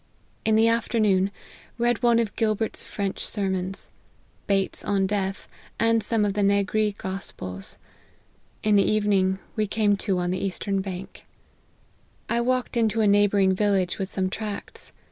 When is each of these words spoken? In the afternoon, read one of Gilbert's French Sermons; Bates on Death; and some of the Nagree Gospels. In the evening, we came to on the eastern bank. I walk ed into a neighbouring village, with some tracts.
In 0.45 0.55
the 0.55 0.67
afternoon, 0.67 1.29
read 1.77 2.01
one 2.01 2.17
of 2.17 2.35
Gilbert's 2.35 2.83
French 2.83 3.23
Sermons; 3.23 3.91
Bates 4.47 4.83
on 4.83 5.05
Death; 5.05 5.47
and 5.79 6.01
some 6.01 6.25
of 6.25 6.33
the 6.33 6.41
Nagree 6.41 6.97
Gospels. 6.97 7.77
In 8.63 8.75
the 8.75 8.83
evening, 8.91 9.37
we 9.55 9.67
came 9.67 9.95
to 9.97 10.17
on 10.17 10.31
the 10.31 10.43
eastern 10.43 10.81
bank. 10.81 11.23
I 12.27 12.41
walk 12.41 12.69
ed 12.73 12.77
into 12.77 13.01
a 13.01 13.07
neighbouring 13.07 13.53
village, 13.53 13.99
with 13.99 14.09
some 14.09 14.27
tracts. 14.27 14.91